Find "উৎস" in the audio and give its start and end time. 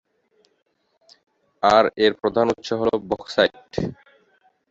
2.53-2.69